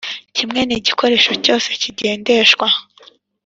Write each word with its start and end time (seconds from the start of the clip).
kimwe 0.35 0.61
n'igikoresho 0.65 1.31
cyose 1.43 1.69
kigendeshwa 1.81 2.67